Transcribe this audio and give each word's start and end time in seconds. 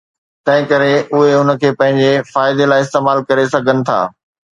تنهن 0.45 0.63
ڪري 0.69 0.93
اهي 1.17 1.35
ان 1.39 1.51
کي 1.63 1.69
پنهنجي 1.81 2.31
فائدي 2.31 2.67
لاء 2.73 2.81
استعمال 2.87 3.23
ڪري 3.29 3.45
سگهن 3.53 3.85
ٿا. 3.91 3.99